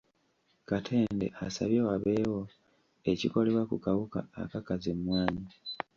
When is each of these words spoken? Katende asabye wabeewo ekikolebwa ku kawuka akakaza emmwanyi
Katende 0.69 1.25
asabye 1.45 1.79
wabeewo 1.87 2.41
ekikolebwa 3.11 3.63
ku 3.69 3.75
kawuka 3.85 4.19
akakaza 4.41 4.87
emmwanyi 4.95 5.45